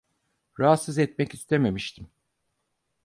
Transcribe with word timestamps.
Rahatsız 0.59 0.97
etmek 0.97 1.33
istememiştim. 1.33 2.07